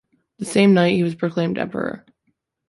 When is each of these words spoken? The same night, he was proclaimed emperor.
The 0.39 0.45
same 0.45 0.73
night, 0.73 0.95
he 0.95 1.03
was 1.03 1.13
proclaimed 1.13 1.59
emperor. 1.59 2.07